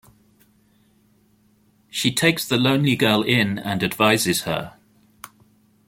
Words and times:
She 1.91 2.11
takes 2.11 2.47
the 2.47 2.57
lonely 2.57 2.95
girl 2.95 3.21
in 3.21 3.59
and 3.59 3.83
advises 3.83 4.45
her. 4.45 4.73